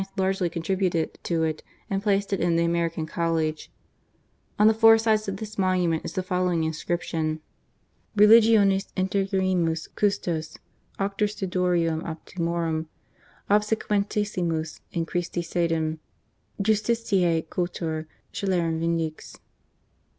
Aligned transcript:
largely 0.17 0.49
contributed 0.49 1.15
to 1.23 1.43
it, 1.43 1.61
and 1.87 2.01
placed 2.01 2.33
it 2.33 2.39
in 2.39 2.55
the 2.55 2.65
American 2.65 3.05
College. 3.05 3.71
On 4.57 4.65
the 4.65 4.73
four 4.73 4.97
sides 4.97 5.27
of 5.27 5.37
this 5.37 5.59
monument 5.59 6.03
is 6.03 6.13
the 6.13 6.23
following 6.23 6.63
inscription: 6.63 7.39
THE 8.15 8.23
MOURNING. 8.25 8.39
313 8.41 8.55
RELIGIONIS 8.55 8.93
INTEGERRIMUS 8.95 9.87
GUSTOS, 9.89 10.57
AUCTOR 10.97 11.27
STUDIORUM 11.27 12.03
OPTIMORUM, 12.03 12.89
OBSEQUENTISSIMUS 13.51 14.81
IN 14.91 15.05
CHRISTI 15.05 15.43
SEDEM 15.43 15.99
JUSTITIiE 16.59 17.43
CULTOR, 17.51 18.07
SCELERUM 18.33 18.79
VINDEX. 18.79 19.37